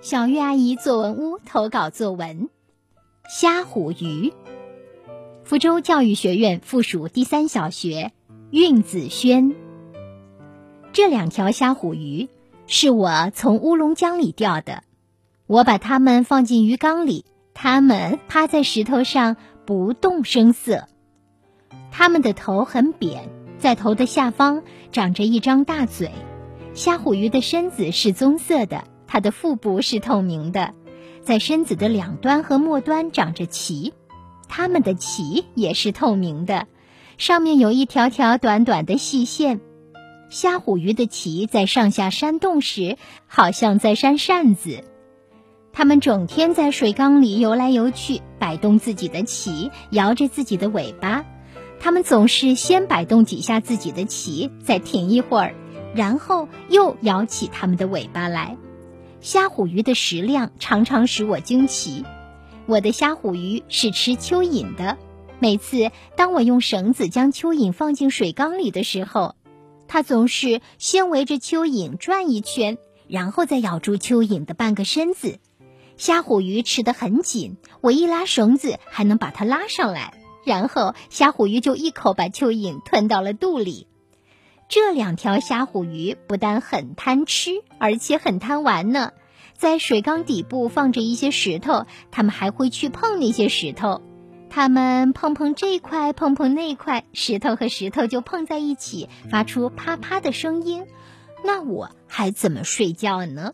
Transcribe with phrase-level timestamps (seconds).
[0.00, 2.48] 小月阿姨作文屋投稿作文：
[3.28, 4.32] 虾虎鱼。
[5.44, 8.12] 福州教育学院附属第三小学，
[8.50, 9.54] 韵子轩。
[10.92, 12.28] 这两条虾虎鱼
[12.66, 14.84] 是我从乌龙江里钓的，
[15.46, 19.36] 我把它们放进鱼缸里，它们趴在石头上
[19.66, 20.86] 不动声色。
[21.90, 23.28] 它们的头很扁，
[23.58, 24.62] 在头的下方
[24.92, 26.10] 长着一张大嘴。
[26.72, 30.72] 虾虎鱼的身子是棕色的，它的腹部是透明的，
[31.24, 33.92] 在身子的两端和末端长着鳍。
[34.48, 36.68] 它们的鳍也是透明的，
[37.18, 39.60] 上面有一条条短短的细线。
[40.28, 44.84] 虾虎鱼的鳍在上下扇动时，好像在扇扇子。
[45.72, 51.24] 它们整天在水缸里游来游去，摆动自己的鳍，摇着自己的尾巴。
[51.80, 55.54] 它们总是先摆动几下自己的鳍，再停一会儿，
[55.96, 58.56] 然后又摇起它们的尾巴来。
[59.20, 62.04] 虾虎鱼的食量常常使我惊奇。
[62.64, 64.96] 我的虾虎鱼是吃蚯蚓的。
[65.38, 69.34] 每次当我用绳子将蚯蚓放进水缸里的时候，
[69.88, 72.78] 它总是先围着蚯蚓转一圈，
[73.08, 75.38] 然后再咬住蚯蚓的半个身子。
[75.98, 80.14] 虾虎鱼吃得很紧，我一拉绳子还能把它拉上来，
[80.46, 83.86] 然后虾虎鱼就一口把蚯蚓吞到了肚里。
[84.68, 89.12] 这两条虾虎鱼不但很贪吃，而且很贪玩呢。
[89.60, 94.00] 在水缸底部放着一些石头，它们还会去碰那些石头。
[94.48, 100.86] 它们碰碰这块，碰碰那块，石头和石头就碰在一起，发出啪啪的声音。
[101.44, 103.52] 那我还怎么睡觉呢？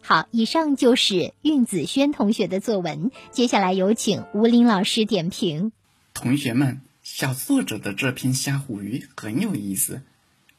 [0.00, 3.10] 好，以上就是韵子轩同学的作文。
[3.32, 5.72] 接下来有请吴林老师点评。
[6.12, 10.02] 同学们，小作者的这篇虾虎鱼很有意思。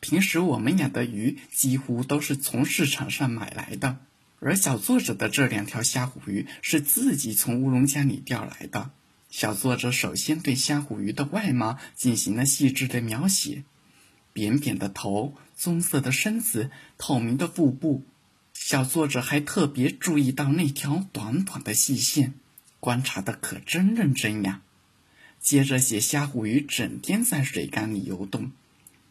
[0.08, 3.98] 平时我们养的鱼几乎都是从市场上买来的，
[4.40, 8.92] 而小作者的这两条虾虎鱼是自己从乌龙江里钓来的。
[9.32, 13.64] 小作者首先对虾虎鱼的外貌进行了细致的描写：
[14.32, 18.04] 扁扁的头，棕色的身子，透明的腹部。
[18.54, 22.36] 小作者还特别注意到那条短短的细线，
[22.80, 24.62] 观察的可真认真呀。
[25.42, 28.52] 接着写虾虎鱼整天在水缸里游动。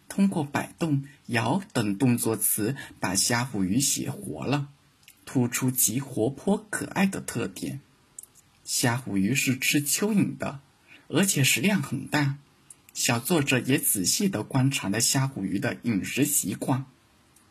[0.08, 4.68] 通过摆动、摇等动作词，把虾虎鱼写活了，
[5.24, 7.80] 突出其活泼可爱的特点。
[8.64, 10.60] 虾虎鱼是吃蚯蚓的，
[11.08, 12.38] 而且食量很大。
[12.92, 16.86] 小作者也仔细地观察了虾虎鱼的饮食习惯，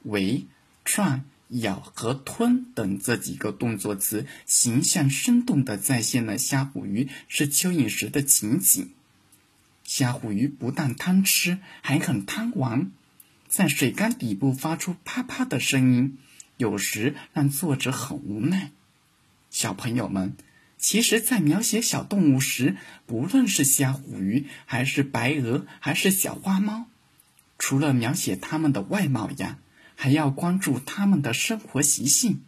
[0.03, 0.45] 围、
[0.85, 8.91] 串、咬和吞等这几个动作词，形象生动地再现了虾虎鱼吃蚯蚓时的情景。
[9.83, 12.91] 虾虎鱼不但贪吃，还很贪玩，
[13.47, 16.17] 在水缸底部发出啪啪的声音，
[16.57, 18.71] 有时让作者很无奈。
[19.49, 20.35] 小朋友们，
[20.77, 26.87] 其实，在描写小动物时，不论是虾虎鱼，还是白鹅，还是小花猫，
[27.59, 29.59] 除了描写它们的外貌呀，
[29.95, 32.41] 还要关注它们的生活习性，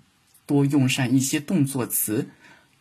[0.45, 2.29] 多用上一些动作词，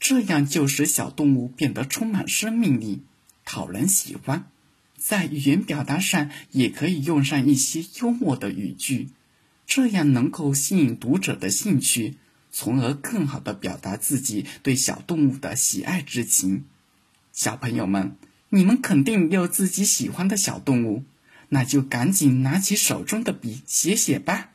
[0.01, 3.03] 这样就使小动物变得充满生命力。
[3.45, 4.51] 讨人喜欢，
[4.97, 9.11] 在语言表达上也可以用上一些幽默的语句，
[9.67, 12.17] 这样能够吸引读者的兴趣，
[12.51, 16.65] 从而更好的表达自己对小动物的喜爱之情。
[17.33, 18.17] 小朋友们，
[18.49, 21.05] 你们肯定有自己喜欢的小动物，
[21.51, 24.54] 那就赶紧拿起手中的笔写写吧。